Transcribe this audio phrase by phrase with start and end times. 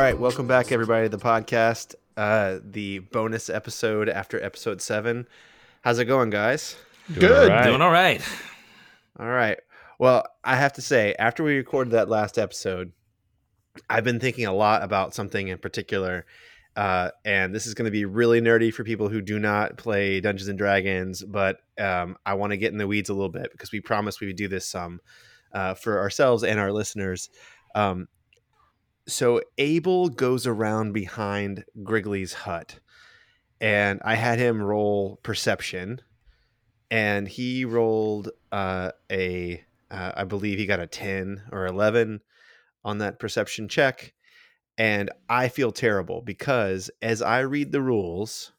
[0.00, 1.94] right, welcome back, everybody, to the podcast.
[2.16, 5.28] Uh, the bonus episode after episode seven.
[5.82, 6.74] How's it going, guys?
[7.12, 7.50] Good.
[7.50, 7.66] right.
[7.66, 8.22] Doing all right.
[9.18, 9.58] All right.
[9.98, 12.92] Well, I have to say, after we recorded that last episode,
[13.90, 16.24] I've been thinking a lot about something in particular.
[16.74, 20.18] Uh, and this is going to be really nerdy for people who do not play
[20.22, 23.52] Dungeons and Dragons, but um, I want to get in the weeds a little bit
[23.52, 25.00] because we promised we would do this some
[25.52, 27.28] uh, for ourselves and our listeners.
[27.74, 28.08] Um,
[29.10, 32.78] so Abel goes around behind Griggly's hut,
[33.60, 36.00] and I had him roll perception,
[36.90, 42.20] and he rolled uh, a, uh, I believe he got a ten or eleven
[42.84, 44.12] on that perception check,
[44.78, 48.52] and I feel terrible because as I read the rules.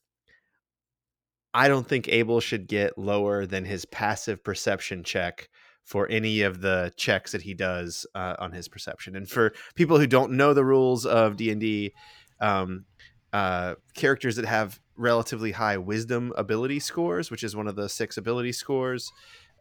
[1.54, 5.50] I don't think Abel should get lower than his passive perception check
[5.84, 9.16] for any of the checks that he does uh, on his perception.
[9.16, 11.94] And for people who don't know the rules of D and D,
[12.40, 12.86] um,
[13.34, 18.18] uh, characters that have relatively high wisdom ability scores, which is one of the six
[18.18, 19.12] ability scores,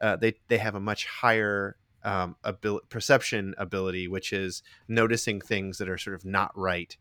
[0.00, 5.78] uh, they they have a much higher um, abil- perception ability, which is noticing things
[5.78, 6.97] that are sort of not right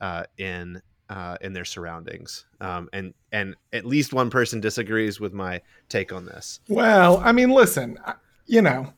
[0.00, 2.46] uh, in uh, in their surroundings.
[2.60, 6.60] Um, and and at least one person disagrees with my take on this.
[6.68, 7.98] Well, I mean, listen,
[8.46, 8.92] you know,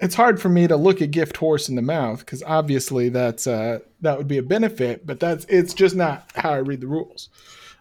[0.00, 3.46] it's hard for me to look a gift horse in the mouth because obviously that's
[3.46, 6.86] uh, that would be a benefit, but that's it's just not how I read the
[6.86, 7.28] rules.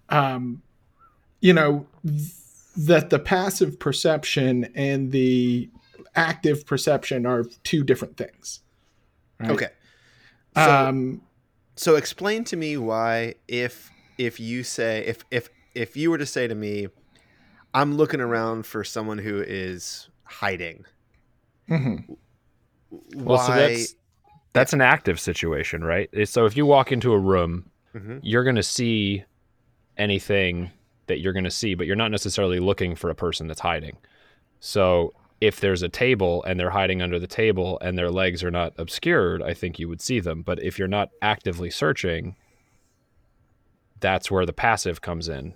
[0.09, 0.61] Um,
[1.41, 2.31] you know th-
[2.77, 5.69] that the passive perception and the
[6.15, 8.61] active perception are two different things.
[9.39, 9.51] right?
[9.51, 9.69] Okay.
[10.55, 11.21] So, um,
[11.75, 16.25] so explain to me why if if you say if if if you were to
[16.25, 16.87] say to me,
[17.73, 20.85] I'm looking around for someone who is hiding.
[21.69, 22.15] mhm.
[23.15, 23.95] Well, so that's
[24.53, 26.09] that's an active situation, right?
[26.27, 28.19] So if you walk into a room, Mhm.
[28.23, 29.23] you're going to see
[29.97, 30.71] anything
[31.07, 33.97] that you're going to see, but you're not necessarily looking for a person that's hiding.
[34.59, 38.49] So if there's a table and they're hiding under the table and their legs are
[38.51, 40.41] not obscured, I think you would see them.
[40.41, 42.35] But if you're not actively searching,
[43.99, 45.53] that's where the passive comes in.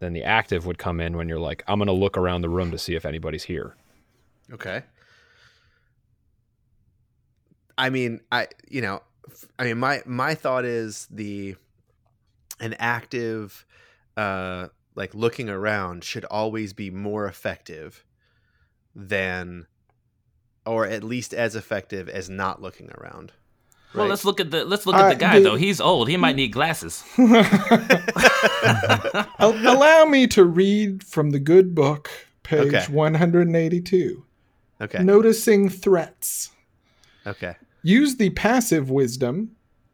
[0.00, 2.48] Then the active would come in when you're like, I'm going to look around the
[2.48, 3.74] room to see if anybody's here.
[4.52, 4.82] Okay.
[7.76, 9.02] I mean, I you know,
[9.58, 11.56] I mean my my thought is the
[12.60, 13.64] an active
[14.16, 18.04] uh like looking around should always be more effective
[18.96, 19.66] than
[20.66, 23.32] or at least as effective as not looking around.
[23.94, 25.56] Well, let's look at the let's look Uh, at the guy the- though.
[25.56, 26.08] He's old.
[26.08, 27.02] He might need glasses.
[29.38, 32.10] Allow me to read from the good book,
[32.42, 32.84] page Okay.
[32.92, 34.24] 182.
[34.80, 35.02] okay.
[35.02, 36.50] Noticing threats.
[37.26, 37.56] Okay.
[37.82, 39.52] Use the passive wisdom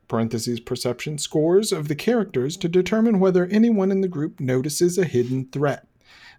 [0.08, 5.04] parentheses perception scores of the characters to determine whether anyone in the group notices a
[5.04, 5.86] hidden threat.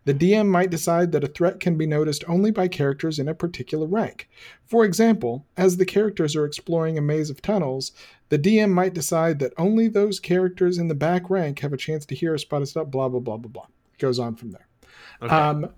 [0.06, 3.34] The DM might decide that a threat can be noticed only by characters in a
[3.34, 4.30] particular rank.
[4.66, 7.92] For example, as the characters are exploring a maze of tunnels,
[8.30, 12.06] the DM might decide that only those characters in the back rank have a chance
[12.06, 13.66] to hear or spot a stuff, blah, blah, blah, blah, blah.
[13.94, 14.68] It goes on from there.
[15.22, 15.36] Okay.
[15.36, 15.70] Um,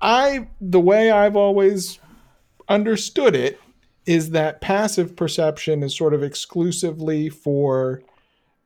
[0.00, 1.98] I the way I've always
[2.68, 3.60] understood it
[4.06, 8.02] is that passive perception is sort of exclusively for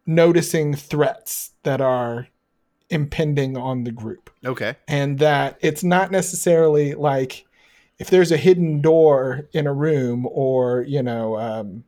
[0.07, 2.29] noticing threats that are
[2.91, 4.77] impending on the group, okay.
[4.89, 7.45] and that it's not necessarily like
[7.99, 11.39] if there's a hidden door in a room or you know.
[11.39, 11.85] Um,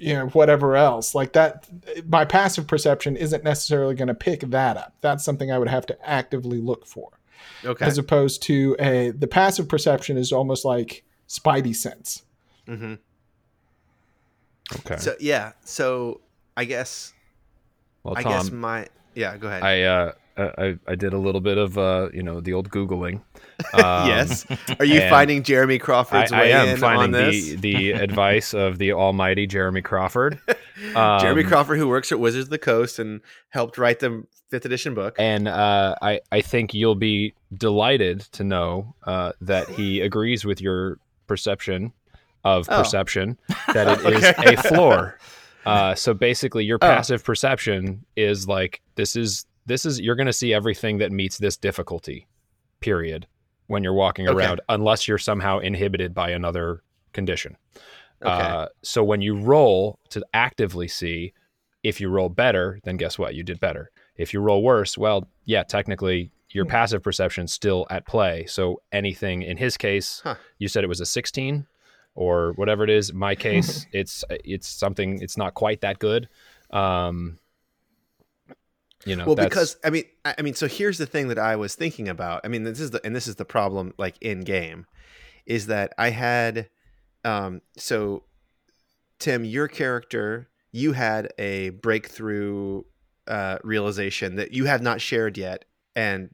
[0.00, 1.66] you know whatever else like that
[2.06, 5.84] my passive perception isn't necessarily going to pick that up that's something i would have
[5.84, 7.18] to actively look for
[7.64, 7.84] Okay.
[7.84, 12.22] as opposed to a the passive perception is almost like spidey sense
[12.68, 12.94] mm-hmm.
[14.76, 14.96] Okay.
[14.98, 16.20] So yeah, so
[16.56, 17.12] I guess
[18.02, 19.62] well, Tom, I guess my yeah, go ahead.
[19.62, 23.22] I uh I, I did a little bit of uh you know the old googling.
[23.74, 24.46] Um, yes.
[24.78, 27.34] Are you finding Jeremy Crawford's I way am in finding on this?
[27.34, 30.38] the the advice of the almighty Jeremy Crawford.
[30.94, 34.64] Um, Jeremy Crawford, who works at Wizards of the Coast and helped write the fifth
[34.64, 35.16] edition book.
[35.18, 40.60] and uh, I I think you'll be delighted to know uh, that he agrees with
[40.60, 41.92] your perception
[42.44, 42.78] of Oh.
[42.78, 43.38] perception
[43.74, 44.54] that it is Okay.
[44.54, 45.18] a floor.
[45.66, 46.86] Uh, so basically, your Oh.
[46.86, 51.38] passive perception is like this is this is you're going to see everything that meets
[51.38, 52.26] this difficulty.
[52.80, 53.26] Period.
[53.66, 54.36] When you're walking Okay.
[54.46, 56.82] around, unless you're somehow inhibited by another
[57.12, 57.56] condition.
[58.22, 58.30] Okay.
[58.32, 61.34] Uh, so when you roll to actively see,
[61.82, 63.34] if you roll better, then guess what?
[63.34, 63.90] You did better.
[64.16, 66.70] If you roll worse, well, yeah, technically your Hmm.
[66.70, 68.46] passive perception's still at play.
[68.46, 70.36] So anything in his case, Huh.
[70.58, 71.66] you said it was a 16
[72.18, 73.10] or whatever it is.
[73.10, 75.22] In my case, it's it's something.
[75.22, 76.28] It's not quite that good.
[76.70, 77.38] Um,
[79.06, 81.54] you know, well because i mean I, I mean so here's the thing that i
[81.54, 84.40] was thinking about i mean this is the and this is the problem like in
[84.40, 84.86] game
[85.46, 86.68] is that i had
[87.24, 88.24] um so
[89.20, 92.82] tim your character you had a breakthrough
[93.28, 96.30] uh realization that you have not shared yet and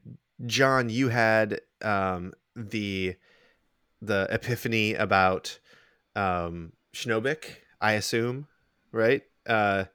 [0.47, 3.15] john you had um the
[4.01, 5.59] the epiphany about
[6.15, 7.45] um Schnobik,
[7.81, 8.47] i assume
[8.91, 9.85] right uh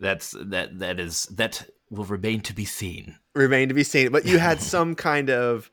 [0.00, 3.16] That's that that is that will remain to be seen.
[3.34, 5.70] remain to be seen but you had some kind of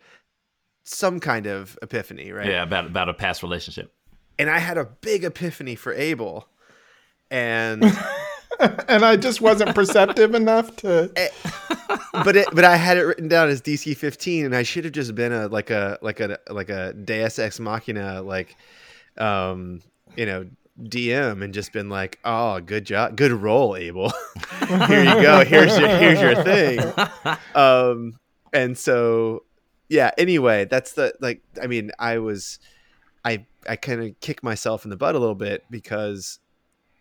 [0.83, 3.93] some kind of epiphany right Yeah, about about a past relationship.
[4.37, 6.47] and i had a big epiphany for abel
[7.31, 7.83] and
[8.87, 11.09] and I just wasn't perceptive enough to.
[12.25, 14.93] but it but i had it written down as dc 15 and i should have
[14.93, 18.55] just been a like a like a like a deus ex machina like
[19.17, 19.81] um
[20.15, 20.45] you know
[20.81, 24.11] dm and just been like oh good job good roll abel.
[24.67, 25.45] Here you go.
[25.45, 26.79] Here's your here's your thing.
[27.55, 28.17] Um
[28.53, 29.43] and so
[29.89, 32.59] yeah anyway that's the like i mean i was
[33.25, 36.39] i i kind of kick myself in the butt a little bit because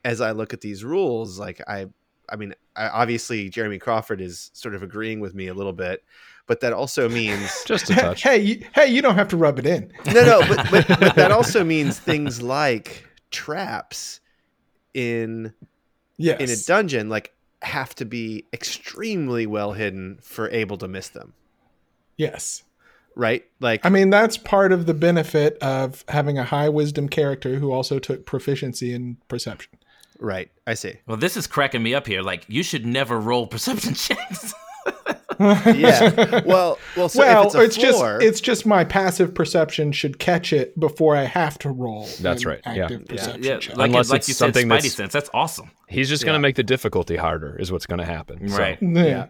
[0.04, 1.86] as i look at these rules like i
[2.28, 6.02] i mean I, obviously jeremy crawford is sort of agreeing with me a little bit
[6.46, 8.22] but that also means just a touch.
[8.22, 9.92] hey, you, hey, you don't have to rub it in.
[10.06, 14.20] no no but, but, but that also means things like traps
[14.94, 15.52] in
[16.18, 16.40] Yes.
[16.40, 21.32] in a dungeon like have to be extremely well hidden for Abel to miss them
[22.16, 22.62] yes.
[23.16, 27.56] right like I mean, that's part of the benefit of having a high wisdom character
[27.56, 29.72] who also took proficiency in perception.
[30.20, 32.22] right i see Well, this is cracking me up here.
[32.22, 34.52] Like you should never roll perception checks.
[35.74, 39.92] yeah well well so well, if it's a just floor it's just my passive perception
[39.92, 42.08] should catch it before I have to roll.
[42.20, 42.84] That's right, yeah.
[42.84, 43.06] Active Yeah.
[43.16, 43.76] perception yeah, check.
[43.76, 45.12] like, Unless like it's you said, something Spidey that's- sense.
[45.12, 45.70] That's awesome.
[45.88, 46.42] He's just going to Yeah.
[46.42, 48.48] make the difficulty harder, is what's going to happen.
[48.48, 48.78] So- Right.
[48.82, 49.26] yeah.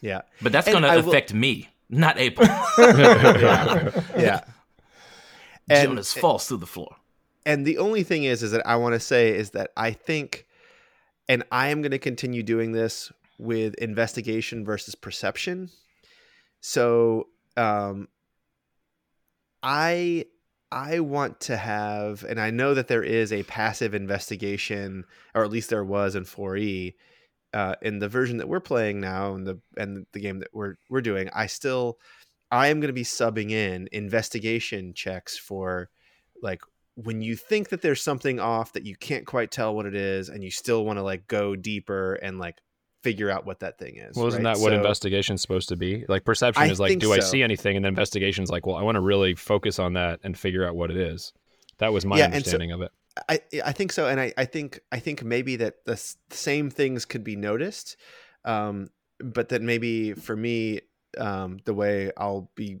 [0.00, 2.46] yeah But that's going I to will- affect me, not April.
[2.78, 4.40] yeah yeah
[5.68, 6.96] and, Jonas falls through the floor.
[7.46, 10.46] and the only thing is is that i want to say is that i think
[11.28, 15.70] and i am going to continue doing this with investigation versus perception.
[16.60, 18.08] So um
[19.62, 20.24] i
[20.70, 25.04] i want to have and i know that there is a passive investigation
[25.34, 26.94] or at least there was in 4e
[27.52, 30.74] uh, in the version that we're playing now and the and the game that we're
[30.90, 31.98] we're doing i still
[32.50, 35.88] i am going to be subbing in investigation checks for
[36.42, 36.60] like
[36.96, 40.28] when you think that there's something off that you can't quite tell what it is
[40.28, 42.60] and you still want to like go deeper and like
[43.04, 44.54] figure out what that thing is Well, isn't right?
[44.54, 46.04] that what So- investigation's supposed to be?
[46.08, 47.76] Like perception I is like, do I see anything?
[47.76, 50.74] And then investigation's like, well, I want to really focus on that and figure out
[50.74, 51.32] what it is.
[51.78, 52.90] That was my Yeah, and so- understanding of it.
[53.28, 56.68] I I think so, and I I think I think maybe that the s- same
[56.68, 57.96] things could be noticed,
[58.44, 58.88] um,
[59.20, 60.80] but that maybe for me,
[61.18, 62.80] um, the way I'll be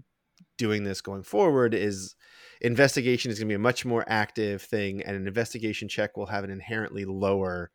[0.58, 2.16] doing this going forward is
[2.60, 6.26] investigation is going to be a much more active thing, and an investigation check will
[6.26, 7.70] have an inherently lower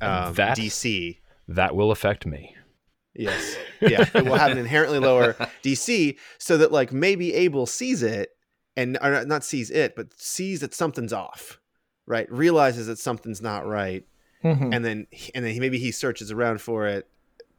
[0.00, 1.18] um, that- DC.
[1.48, 2.54] That will affect me.
[3.14, 8.02] Yes, yeah, it will have an inherently lower DC, so that like maybe Abel sees
[8.02, 8.30] it
[8.76, 11.60] and or not- not sees it, but sees that something's off,
[12.06, 12.30] right?
[12.32, 14.04] Realizes that something's not right,
[14.42, 14.74] Mhm.
[14.74, 17.08] and then and then he, maybe he searches around for it.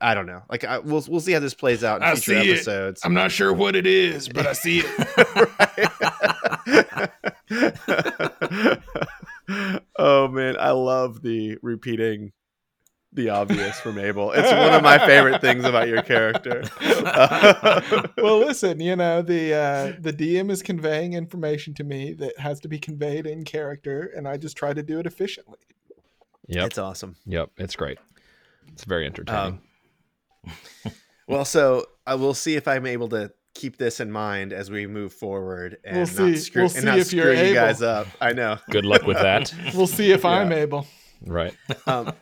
[0.02, 0.42] I don't know.
[0.50, 2.54] Like I, we'll we'll see how this plays out in I future see it.
[2.56, 3.02] episodes.
[3.06, 7.12] I'm not sure what it is, but I see it.
[9.98, 12.32] oh man, I love the repeating
[13.16, 14.32] the obvious from Abel.
[14.32, 16.64] It's one of my favorite things about your character.
[18.18, 22.60] well, listen, you know the uh, the DM is conveying information to me that has
[22.62, 25.60] to be conveyed in character, and I just try to do it efficiently.
[26.48, 26.66] Yep.
[26.68, 27.16] It's awesome.
[27.26, 27.52] Yep.
[27.58, 27.98] It's great.
[28.72, 29.62] It's very entertaining.
[30.46, 30.52] Um,
[31.28, 34.86] Well, so I will see if I'm able to keep this in mind as we
[34.86, 36.36] move forward and We'll not see.
[36.38, 37.54] screw, We'll and not if screw you're you able.
[37.56, 38.06] guys up.
[38.22, 38.58] I know.
[38.70, 39.52] Good luck with that.
[39.74, 40.86] We'll see if I'm able.
[41.26, 41.56] right.
[41.88, 42.14] Um,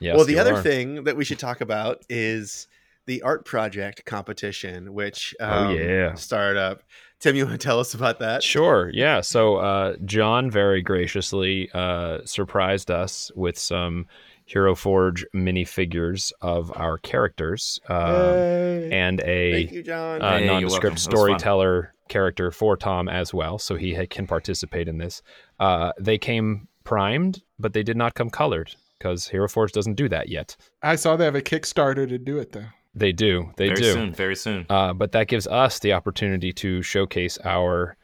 [0.00, 0.16] Yes.
[0.16, 0.62] well, the other are.
[0.62, 2.68] thing that we should talk about is
[3.06, 6.14] the art project competition, which um, Oh, yeah.
[6.14, 6.82] started up.
[7.20, 8.42] Tim, you want to tell us about that?
[8.44, 8.90] Sure.
[8.94, 9.22] Yeah.
[9.22, 14.06] So uh, John very graciously uh, surprised us with some
[14.44, 18.90] Hero Forge minifigures of our characters um, Yay.
[18.92, 20.22] and Thank a you, John.
[20.22, 21.10] uh, Hey, nondescript That was fun.
[21.16, 25.20] storyteller character for Tom as well, so he ha- can participate in this.
[25.60, 30.08] Uh, they came primed, but they did not come colored because Hero Forge doesn't do
[30.08, 30.56] that yet.
[30.82, 32.66] I saw they have a Kickstarter to do it though.
[32.94, 33.52] They do.
[33.56, 33.92] They very do.
[33.92, 34.66] soon, very soon.
[34.68, 37.96] Uh, but that gives us the opportunity to showcase our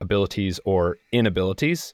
[0.00, 1.92] abilities or inabilities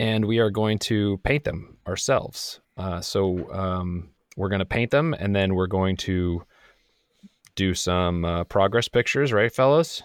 [0.00, 2.60] and we are going to paint them ourselves.
[2.76, 6.42] Uh, so um, we're going to paint them, and then we're going to
[7.54, 10.02] do some uh, progress pictures, right, fellas?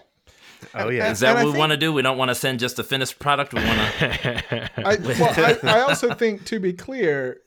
[0.74, 1.10] Oh yeah.
[1.10, 1.92] Is that And I what we think- want to do?
[1.92, 3.52] We don't want to send just a finished product.
[3.52, 4.70] We want to.
[4.76, 7.40] I, well, I, I also think to be clear,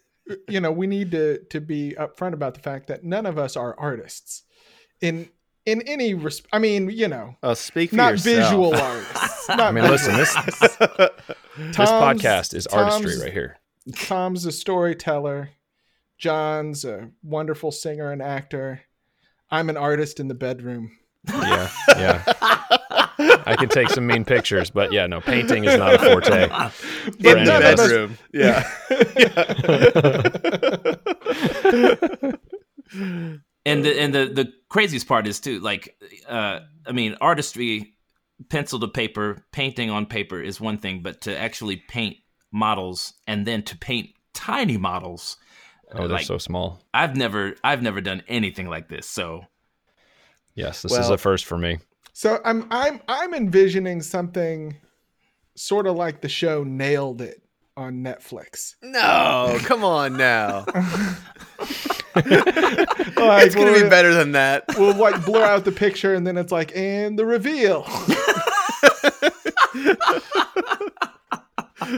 [0.47, 3.55] you know, we need to to be upfront about the fact that none of us
[3.57, 4.43] are artists
[5.01, 5.29] in
[5.65, 8.45] in any res- I mean, you know, Oh, speak for not yourself.
[8.49, 9.49] visual artists.
[9.49, 10.33] Not I mean, listen, this
[10.77, 13.57] this podcast is artistry right here.
[13.95, 15.49] Tom's a storyteller.
[16.17, 18.81] John's a wonderful singer and actor.
[19.51, 20.91] I'm an artist in the bedroom.
[21.27, 22.77] Yeah, yeah.
[23.19, 26.47] I can take some mean pictures, but yeah, no, painting is not a forte.
[26.49, 26.73] But
[27.19, 27.75] In any the of us.
[27.81, 28.17] bedroom.
[28.33, 28.63] Yeah.
[32.15, 32.31] yeah.
[33.65, 35.95] and the and the the craziest part is too like
[36.27, 37.93] uh i mean artistry
[38.49, 42.17] pencil to paper painting on paper is one thing but to actually paint
[42.51, 45.37] models and then to paint tiny models
[45.95, 46.81] Oh, they're like so small.
[46.93, 49.45] i've never i've never done anything like this so
[50.55, 51.79] Yes, this is Well- a first for me.
[52.13, 54.77] So I'm I'm I'm envisioning something
[55.55, 57.41] sort of like the show Nailed It
[57.75, 58.75] on Netflix.
[58.81, 60.65] no, come on now.
[62.15, 62.27] Like,
[63.47, 64.65] it's gonna be we'll- better than that.
[64.77, 67.87] We'll like blur out the picture and then it's like, and the reveal.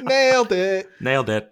[0.04, 0.90] Nailed it.
[1.00, 1.52] nailed it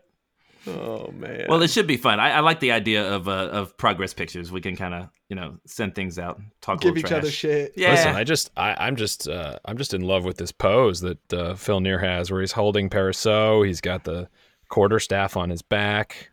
[0.65, 1.45] Oh man.
[1.49, 4.49] well it should be fun i, I like the idea of uh, of progress pictures
[4.51, 7.29] we can kind of you know send things out talk a Give little each other
[7.29, 7.73] shit.
[7.75, 11.01] yeah Listen, I just, I, I'm just, uh, I'm just in love with this pose
[11.01, 13.65] that uh, Phil Near has, where he's holding Paraso.
[13.65, 14.29] He's got the
[14.69, 16.29] quarter staff on his back.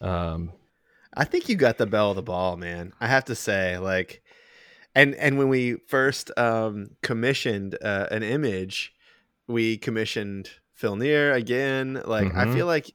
[0.00, 0.52] Um,
[1.14, 2.92] I think you got the bell of the ball, man.
[3.00, 4.22] I have to say, like,
[4.94, 8.92] and and when we first um, commissioned uh, an image,
[9.46, 12.00] we commissioned Phil Near again.
[12.04, 12.54] Like, I Mhm.
[12.54, 12.90] feel like,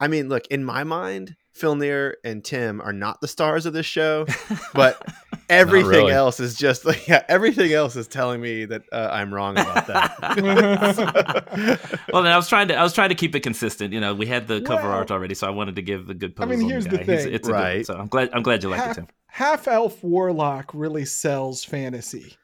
[0.00, 3.72] I mean, look, in my mind, Phil Near and Tim are not the stars of
[3.74, 4.26] this show,
[4.74, 5.04] but
[5.50, 6.12] everything really.
[6.12, 9.86] else is just like, yeah, everything else is telling me that uh, I'm wrong about
[9.88, 10.16] that.
[12.12, 13.92] well, then I was trying to I was trying to keep it consistent.
[13.92, 16.14] You know, we had the cover Well- art already, so I wanted to give a
[16.14, 16.50] good I pose.
[16.50, 17.04] mean, on here's the the guy.
[17.04, 17.34] Thing.
[17.34, 17.86] it's a good- Right.
[17.86, 19.08] so I'm glad I'm glad you liked it, half, Tim.
[19.26, 22.36] half elf warlock really sells fantasy.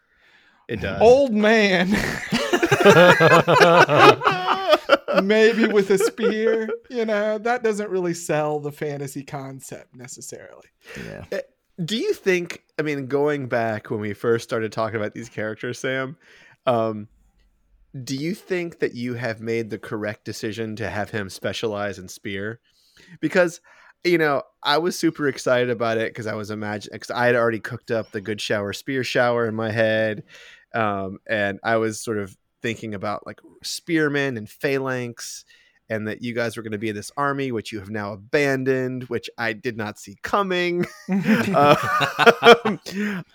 [0.68, 1.00] it does.
[1.00, 1.88] Old man,
[5.22, 10.68] maybe with a spear, you know, that doesn't really sell the fantasy concept necessarily.
[11.04, 11.40] Yeah.
[11.84, 15.78] do you think i mean going back when we first started talking about these characters
[15.78, 16.16] sam
[16.66, 17.06] um,
[18.02, 22.08] do you think that you have made the correct decision to have him specialize in
[22.08, 22.60] spear
[23.20, 23.60] because
[24.04, 27.34] you know i was super excited about it because i was imagining because i had
[27.34, 30.22] already cooked up the good shower spear shower in my head
[30.74, 35.44] um, and i was sort of thinking about like spearmen and phalanx
[35.88, 38.12] and that you guys were going to be in this army which you have now
[38.12, 40.84] abandoned which i did not see coming
[41.54, 42.80] um,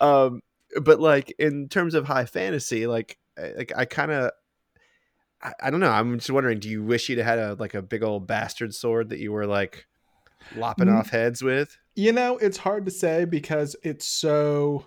[0.00, 0.42] um,
[0.80, 4.30] but like in terms of high fantasy, like like I kind of
[5.42, 5.90] I, I don't know.
[5.90, 9.10] I'm just wondering, do you wish you'd had a like a big old bastard sword
[9.10, 9.86] that you were like
[10.56, 10.98] lopping Mm.
[10.98, 11.76] off heads with?
[11.94, 14.86] You know, it's hard to say because it's so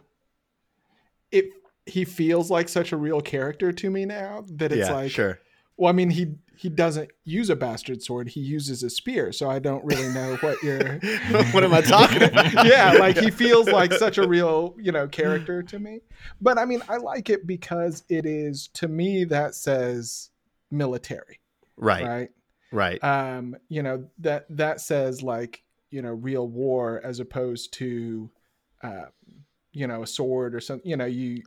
[1.32, 1.46] it
[1.86, 5.40] he feels like such a real character to me now that it's yeah, like sure.
[5.78, 9.50] well, I mean he he doesn't use a bastard sword, he uses a spear, so
[9.50, 11.00] I don't really know what you're
[11.52, 12.66] what am I talking about?
[12.66, 16.00] yeah, like he feels like such a real, you know, character to me.
[16.42, 20.30] But I mean, I like it because it is to me that says
[20.72, 21.40] military,
[21.78, 22.30] right, right?
[22.72, 28.30] right, um you know that that says like you know real war as opposed to
[28.82, 29.06] uh
[29.72, 31.44] you know a sword or something you know you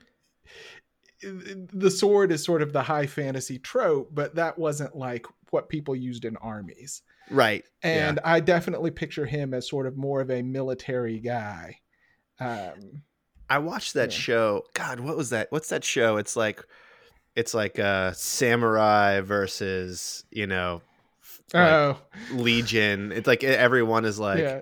[1.23, 5.97] the sword is sort of the high fantasy trope but that wasn't like what people
[5.97, 7.65] used in armies right.
[7.83, 11.77] and i definitely picture him as sort of more of a military guy
[12.41, 13.03] um
[13.51, 14.19] I watched that Yeah.
[14.19, 14.65] show.
[14.75, 15.51] God, what was that?
[15.51, 16.19] What's that show?
[16.19, 16.63] It's like
[17.35, 20.83] it's like a samurai versus you know
[21.55, 21.99] like oh
[22.31, 23.11] legion.
[23.11, 24.61] It's like everyone is like yeah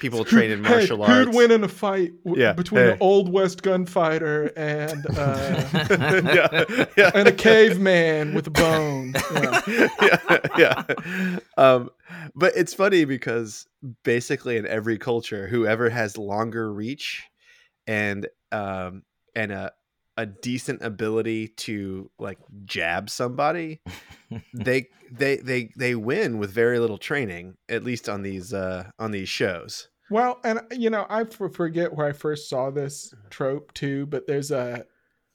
[0.00, 1.12] people train in Hey, martial arts.
[1.12, 2.92] who'd win in a fight w- Yeah, between hey.
[2.92, 5.64] an old west gunfighter and uh
[6.32, 7.10] yeah, yeah.
[7.14, 9.14] and a caveman with a bone.
[9.32, 10.18] Yeah.
[10.58, 11.38] yeah, yeah.
[11.56, 11.90] Um,
[12.34, 13.66] but it's funny because
[14.04, 17.24] basically in every culture, whoever has longer reach
[17.86, 19.02] and um
[19.34, 19.72] and a
[20.16, 23.80] a decent ability to like jab somebody,
[24.52, 29.10] they they they they win with very little training, at least on these uh on
[29.10, 29.88] these shows.
[30.10, 34.50] Well, and you know, I forget where I first saw this trope too, but there's
[34.50, 34.84] a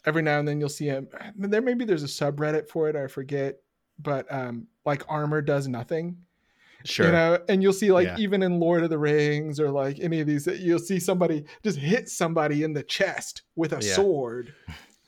[0.05, 1.03] every now and then you'll see a
[1.35, 2.95] there maybe there's a subreddit for it.
[2.95, 3.57] I forget
[3.99, 6.17] but um, like armor does nothing.
[6.85, 7.05] Sure.
[7.05, 8.17] You know, and you'll see like Yeah.
[8.17, 11.77] even in Lord of the Rings or like any of these, you'll see somebody just
[11.77, 13.95] hit somebody in the chest with a Yeah.
[13.95, 14.53] sword.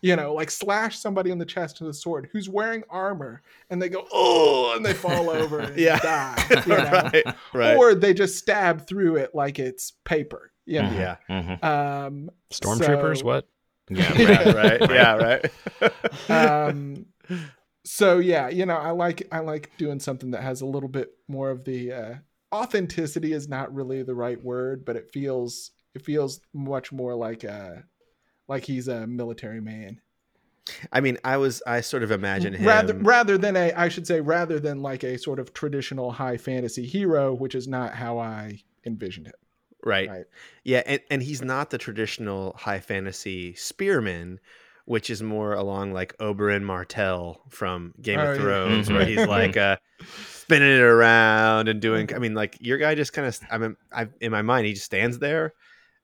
[0.05, 3.81] You know, like slash somebody in the chest with a sword who's wearing armor, and
[3.81, 5.97] they go oh, and they fall over and Yeah.
[5.99, 6.45] die.
[6.67, 6.91] You know?
[7.13, 7.25] right.
[7.53, 7.77] Right.
[7.77, 10.51] Or they just stab through it like it's paper.
[10.67, 10.91] You know?
[10.91, 11.15] yeah.
[11.29, 11.63] Mhm.
[11.63, 13.47] Um, Stormtroopers, so- what?
[13.89, 14.51] Yeah, Yeah.
[14.51, 14.81] right.
[14.81, 14.89] Right.
[14.91, 15.13] Yeah.
[16.29, 16.29] Right.
[16.29, 17.05] um
[17.83, 21.11] so yeah you know i like i like doing something that has a little bit
[21.27, 22.15] more of the uh
[22.53, 27.45] authenticity is not really the right word but it feels it feels much more like
[27.45, 27.75] uh
[28.47, 29.99] like he's a military man
[30.91, 31.61] I mean, I was.
[31.67, 32.65] I sort of imagine him.
[32.65, 36.37] rather rather than a i should say rather than like a sort of traditional high
[36.37, 39.35] fantasy hero which is not how i envisioned it
[39.83, 40.09] right.
[40.09, 40.25] right
[40.63, 44.39] Yeah, and, and he's not the traditional high fantasy spearman,
[44.85, 48.37] which is more along like Oberyn Martell from Game Oh, of.
[48.37, 48.43] Mm-hmm.
[48.43, 48.93] Thrones, Mhm.
[48.95, 49.77] where he's like uh,
[50.27, 52.11] spinning it around and doing.
[52.13, 53.39] I mean, like your guy just kind of.
[53.51, 55.53] I mean, I in my mind, he just stands there,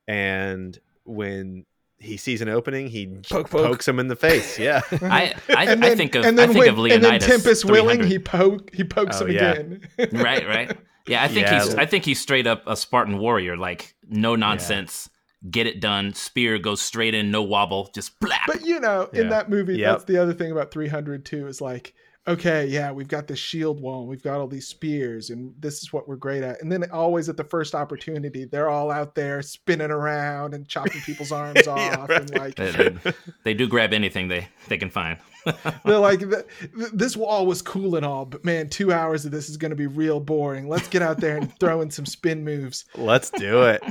[0.07, 1.65] and when
[2.01, 3.63] he sees an opening, he Poke, poke.
[3.65, 4.57] pokes him in the face.
[4.59, 7.11] Yeah, I, I, and I think of and I then think when, of Leonidas.
[7.11, 9.51] and then Tempest willing he poke he pokes Oh, him yeah.
[9.51, 9.81] again
[10.11, 10.77] right, right.
[11.07, 11.63] Yeah, I think Yeah.
[11.63, 15.09] he's I think he's straight up a Spartan warrior, like no nonsense,
[15.49, 18.39] get it done, spear goes straight in, no wobble, just blap.
[18.47, 19.21] But you know, Yeah.
[19.21, 19.91] in that movie, Yep.
[19.91, 21.47] that's the other thing about 300 too.
[21.47, 21.93] Is like,
[22.27, 25.91] okay, yeah, we've got this shield wall, we've got all these spears, and this is
[25.91, 26.61] what we're great at.
[26.61, 31.01] And then always at the first opportunity, they're all out there spinning around and chopping
[31.01, 33.13] people's arms off, Yeah, and like they, they-
[33.43, 35.17] they do grab anything they, they can find.
[35.85, 36.45] they're like, "Th-
[36.77, 39.71] th- this wall was cool and all, but man, two hours of this is going
[39.71, 40.69] to be real boring.
[40.69, 42.85] Let's get out there and throw in some spin moves.
[42.95, 43.81] let's do it.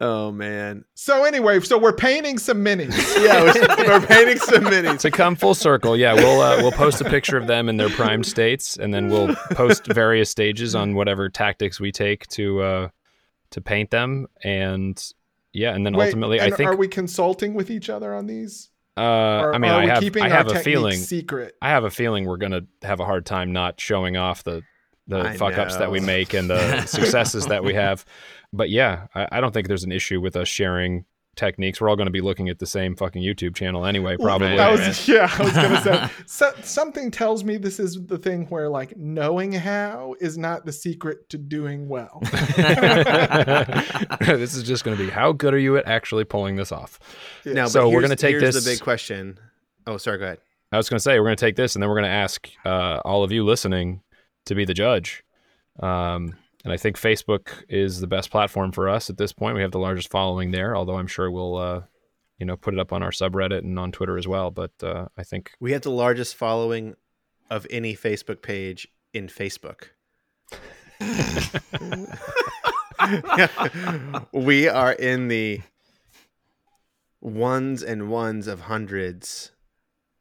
[0.00, 2.96] Oh man, So anyway, so we're painting some minis.
[3.24, 5.00] yeah, we're, we're painting some minis.
[5.00, 7.90] To come full circle, yeah, we'll uh, we'll post a picture of them in their
[7.90, 12.88] prime states, and then we'll post various stages on whatever tactics we take to uh,
[13.50, 15.12] to paint them, and
[15.52, 18.70] yeah, and then Wait, ultimately, I think are we consulting with each other on these?
[18.96, 21.54] uh, Or I mean, are I we have keeping I have a feeling secret?
[21.60, 24.62] I have a feeling we're gonna have a hard time not showing off the
[25.06, 28.04] the I fuck ups that we make and the successes that we have.
[28.52, 31.04] But yeah, I, I don't think there's an issue with us sharing
[31.36, 31.80] techniques.
[31.80, 34.58] We're all going to be looking at the same fucking YouTube channel anyway, probably.
[34.58, 38.46] I was, yeah, I was gonna say so, something tells me this is the thing
[38.46, 42.20] where like knowing how is not the secret to doing well.
[44.20, 46.98] this is just going to be how good are you at actually pulling this off?
[47.44, 49.38] Now, So we're gonna take here's this- the big question.
[49.86, 50.18] Oh, sorry.
[50.18, 50.38] Go ahead.
[50.72, 52.10] I was going to say we're going to take this and then we're going to
[52.10, 54.02] ask uh, all of you listening
[54.50, 55.24] to be the judge.
[55.80, 56.34] Um,
[56.64, 59.54] and I think Facebook is the best platform for us at this point.
[59.54, 61.82] We have the largest following there, although I'm sure we'll, uh,
[62.38, 64.50] you know, put it up on our subreddit and on Twitter as well.
[64.50, 66.96] But uh, I think We have the largest following
[67.48, 69.84] of any Facebook page in Facebook.
[74.32, 75.62] we are in the
[77.22, 79.52] ones and ones of hundreds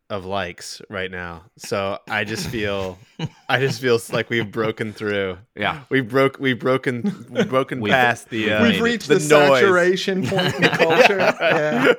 [0.10, 1.44] of likes right now.
[1.58, 2.98] So I just feel
[3.48, 5.38] I just feel like we've broken through.
[5.56, 5.82] Yeah.
[5.90, 10.26] We broke we've broken we've broken We've- past the uh, We've reached the the, saturation
[10.26, 11.18] point in the culture.
[11.20, 11.94] Yeah.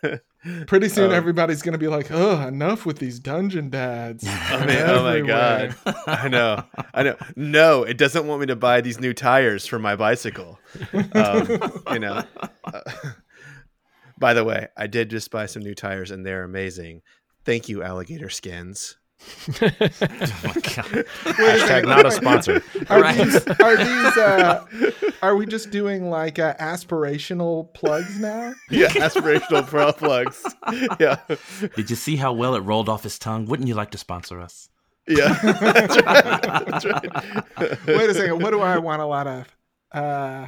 [0.10, 0.66] right.
[0.66, 4.78] Pretty soon, Um, everybody's gonna be like, "Oh, enough with these dungeon dads." I mean,
[4.78, 5.74] oh my god.
[6.06, 6.64] I know.
[6.94, 7.16] I know.
[7.36, 10.58] No, it doesn't want me to buy these new tires for my bicycle.
[11.12, 12.22] Um, you know.
[12.64, 12.80] Uh,
[14.20, 17.02] by the way, I did just buy some new tires and they're amazing.
[17.44, 18.96] Thank you, alligator skins.
[19.22, 21.04] Oh my God.
[21.36, 22.62] hashtag not a sponsor.
[22.88, 23.16] Are Right.
[23.18, 24.64] these are these uh,
[25.22, 28.54] are we just doing like uh, aspirational plugs now?
[28.70, 30.42] Yeah, aspirational pro plugs.
[31.00, 31.18] Yeah.
[31.76, 33.44] Did you see how well it rolled off his tongue?
[33.46, 34.68] Wouldn't you like to sponsor us?
[35.08, 35.32] Yeah.
[35.42, 36.42] That's right.
[36.66, 37.86] That's right.
[37.86, 38.40] Wait a second.
[38.40, 39.56] What do I want a lot of?
[39.92, 40.46] Uh,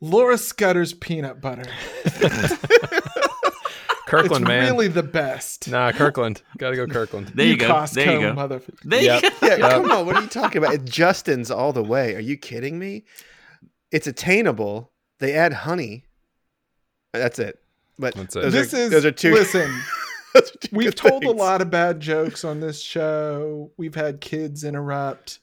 [0.00, 1.64] Laura Scudder's peanut butter.
[4.06, 4.70] Kirkland, it's man.
[4.72, 5.68] really the best.
[5.68, 6.40] Nah, Kirkland.
[6.58, 7.28] Got to go Kirkland.
[7.34, 7.68] There you, go.
[7.68, 8.34] Costco there you go.
[8.34, 8.78] motherfucker.
[8.84, 9.22] There Yep.
[9.22, 9.36] you go.
[9.46, 9.70] Yeah, Yep.
[9.82, 10.06] come on.
[10.06, 10.84] What are you talking about?
[10.84, 12.14] Justin's all the way.
[12.14, 13.04] Are you kidding me?
[13.90, 14.92] It's attainable.
[15.18, 16.04] They add honey.
[17.12, 17.58] That's it.
[17.98, 18.42] But That's it.
[18.42, 19.32] those This are, is those are two.
[19.32, 19.70] listen.
[20.36, 23.72] are two We've good told a lot of bad jokes on this show.
[23.76, 25.40] We've had kids interrupt.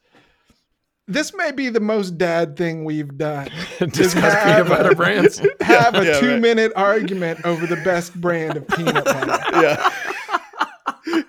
[1.07, 3.49] This may be the most dad thing we've done.
[3.79, 5.39] Discuss have- peanut butter brands.
[5.61, 6.19] Have a Yeah, right.
[6.21, 9.39] two minute argument over the best brand of peanut butter.
[9.61, 9.91] Yeah.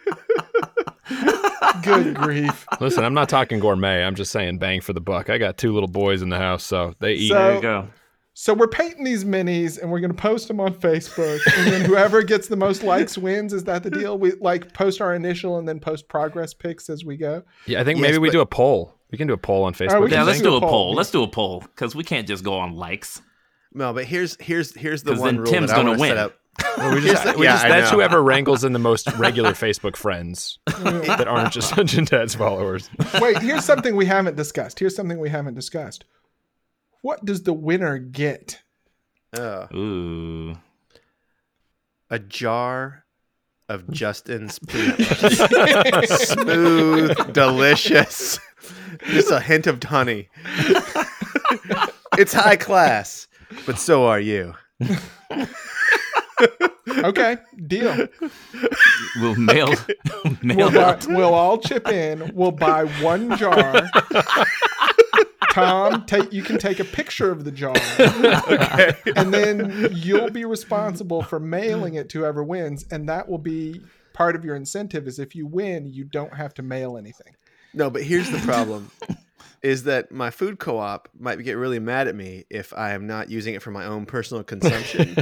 [1.82, 2.66] Good grief.
[2.80, 4.04] Listen, I'm not talking gourmet.
[4.04, 5.28] I'm just saying bang for the buck.
[5.28, 7.28] I got two little boys in the house, so they eat.
[7.30, 7.88] So- There you go.
[8.37, 11.38] So we're painting these minis and we're going to post them on Facebook.
[11.56, 13.52] And then whoever gets the most likes wins.
[13.52, 14.18] Is that the deal?
[14.18, 17.44] We like post our initial and then post progress pics as we go.
[17.66, 18.92] Yeah, I think Yes, maybe we but- do a poll.
[19.14, 20.00] We can do a poll on Facebook.
[20.03, 20.70] we Yeah, let's do do a a poll.
[20.70, 20.94] poll.
[20.94, 23.22] Let's do a poll because we can't just go on likes.
[23.72, 26.00] No, but here's here's here's the 'Cause one then rule Tim's that I gonna want
[26.00, 26.18] to set win.
[26.24, 26.35] up.
[26.79, 29.53] Well, we just, Here's the- we just I that's whoever wrangles in the most regular
[29.53, 32.90] Facebook friends that aren't just Dungeon Dad's followers.
[33.20, 34.81] Wait, here's something we haven't discussed.
[34.81, 36.05] Here's something we haven't discussed.
[37.03, 38.62] What does the winner get?
[39.38, 40.55] Oh, Ooh.
[42.11, 43.05] a jar
[43.68, 46.07] of Justin's peanut butter.
[46.07, 48.38] smooth, delicious,
[49.07, 50.29] just a hint of honey.
[52.18, 53.27] it's high class,
[53.66, 54.55] but so are you.
[57.05, 58.09] Okay, deal.
[59.16, 59.68] We'll mail
[60.42, 62.33] mail We'll, buy, we'll all chip in.
[62.35, 63.88] We'll buy one jar.
[65.50, 67.77] Tom, take you can take a picture of the jar,
[69.16, 73.81] and then you'll be responsible for mailing it to whoever wins, and that will be
[74.12, 75.07] part of your incentive.
[75.07, 77.37] Is if you win, you don't have to mail anything.
[77.74, 78.90] No, but here's the problem.
[79.62, 83.30] Is that my food co-op might get really mad at me if I am not
[83.30, 85.16] using it for my own personal consumption.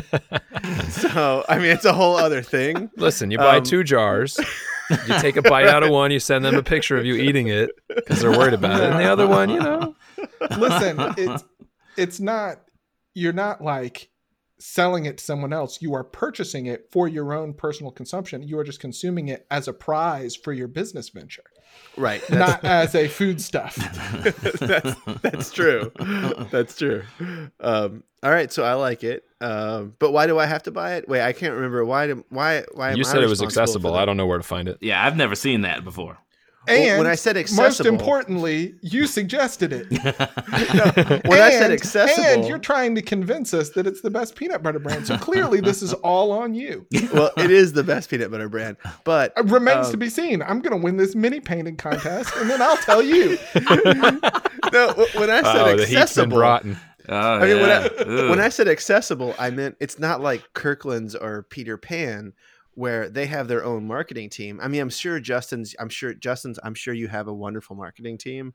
[0.90, 2.90] so, I mean, it's a whole other thing.
[2.96, 4.40] Listen, you buy Um, two jars.
[4.90, 6.10] You take a bite out of one.
[6.10, 8.90] You send them a picture of you eating it because they're worried about it.
[8.90, 9.94] And the other one, you know,
[10.58, 11.44] Listen, it's
[11.96, 12.56] it's not
[13.14, 14.08] you're not like
[14.62, 15.82] selling it to someone else.
[15.82, 18.42] You are purchasing it for your own personal consumption.
[18.42, 21.44] You are just consuming it as a prize for your business venture,
[21.96, 22.22] Right.
[22.28, 23.74] That's, not as a foodstuff.
[24.60, 25.92] that's, that's true.
[26.50, 27.02] That's true.
[27.60, 28.52] Um, all right.
[28.52, 29.24] So I like it.
[29.40, 31.08] Um, but why do I have to buy it?
[31.08, 31.84] Wait, I can't remember.
[31.84, 32.06] Why?
[32.06, 32.64] Do, why?
[32.72, 32.90] Why?
[32.90, 33.94] am you I said it was accessible.
[33.94, 34.78] I don't know where to find it.
[34.80, 36.18] Yeah, I've never seen that before.
[36.68, 39.86] Well, And when I said accessible, most importantly, you suggested it.
[41.26, 44.62] When I said accessible, and you're trying to convince us that it's the best peanut
[44.62, 45.06] butter brand.
[45.06, 46.86] So clearly, this is all on you.
[47.12, 48.76] well, it is the best peanut butter brand.
[49.04, 50.42] But It remains Um, to be seen.
[50.42, 53.38] I'm going to win this mini painting contest, and then I'll tell you.
[54.72, 56.64] no, when I said Oh, the heat's been accessible, brought.
[57.08, 57.70] Oh, I mean, when.
[57.70, 62.32] I, when I said accessible, I meant it's not like Kirkland's or Peter Pan
[62.74, 64.58] where they have their own marketing team.
[64.62, 65.74] I mean, I'm sure Justin's.
[65.78, 66.58] I'm sure Justin's.
[66.62, 68.54] I'm sure you have a wonderful marketing team.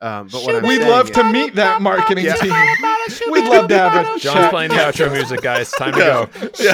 [0.00, 2.34] Um, but what We'd love is- to meet that marketing Yeah.
[2.34, 2.52] team.
[3.32, 4.50] We'd love to have a John's chat.
[4.50, 5.70] playing the outro music, guys.
[5.72, 6.28] Time to go.
[6.60, 6.72] Yeah.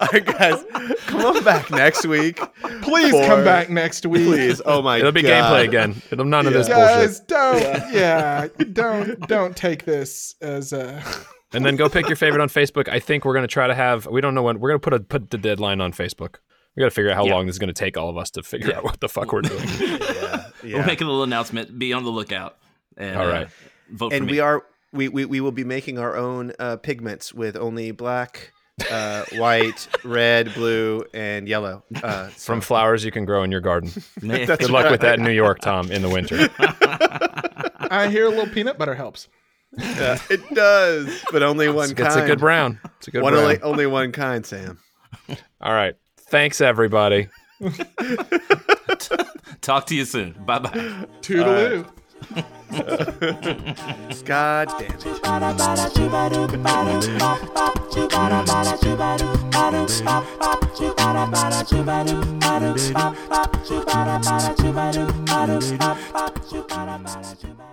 [0.00, 0.64] All right, guys,
[1.06, 2.40] come on back next week.
[2.82, 4.24] Please for- come back next week.
[4.26, 4.62] Please.
[4.64, 5.00] Oh my god.
[5.00, 5.28] It'll be God.
[5.52, 6.02] gameplay again.
[6.10, 6.86] It'll none of this bullshit.
[6.86, 11.02] Guys, don't yeah, don't don't take this as a
[11.52, 12.88] And then go pick your favorite on Facebook.
[12.88, 14.06] I think we're gonna try to have.
[14.06, 14.60] We don't know when.
[14.60, 16.36] We're gonna put a put the deadline on Facebook.
[16.76, 17.34] We got to figure out how Yeah.
[17.34, 19.42] long this is gonna take all of us to figure out what the fuck we're
[19.42, 19.66] doing.
[19.80, 19.96] Yeah.
[20.62, 20.76] yeah.
[20.76, 21.76] We'll make a little announcement.
[21.78, 22.56] Be on the lookout.
[22.96, 23.48] And, All uh, right.
[23.90, 24.32] vote for and me.
[24.32, 28.52] we are we, we we will be making our own uh, pigments with only black,
[28.90, 31.82] uh, white, red, blue, and yellow.
[32.02, 33.90] Uh, so- From flowers you can grow in your garden.
[34.20, 36.48] Good luck with that in New York, Tom, in the winter.
[37.90, 39.28] I hear a little peanut butter helps.
[39.76, 42.06] Yeah, it does, but only one It's, kind.
[42.08, 42.78] it's a good brown.
[42.98, 43.44] It's a good one brown.
[43.44, 44.78] only only one kind, Sam.
[45.60, 45.94] All right.
[46.16, 47.28] Thanks, everybody.
[49.60, 50.32] Talk to you soon.
[50.44, 50.70] Bye bye.
[51.22, 51.86] Toodaloo.
[54.24, 54.90] God damn